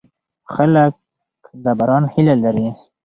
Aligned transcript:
خلک 0.53 0.93
د 1.63 1.65
باران 1.79 2.03
هیله 2.13 2.35
لري. 2.43 2.67